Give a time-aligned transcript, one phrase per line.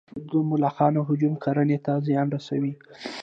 [0.29, 2.73] د ملخانو هجوم کرنې ته زیان رسوي